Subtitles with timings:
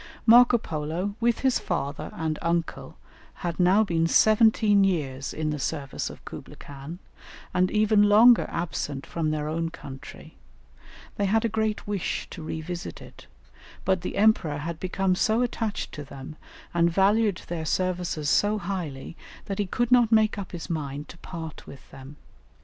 [0.25, 2.97] Marco Polo, with his father and uncle,
[3.45, 6.97] had now been seventeen years in the service of Kublaï Khan,
[7.53, 10.33] and even longer absent from their own country;
[11.17, 13.27] they had a great wish to revisit it,
[13.85, 16.35] but the Emperor had become so much attached to them,
[16.73, 19.15] and valued their services so highly,
[19.45, 22.15] that he could not make up his mind to part with them.